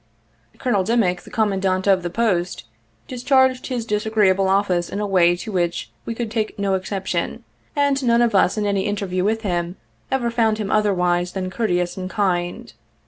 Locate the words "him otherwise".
10.57-11.33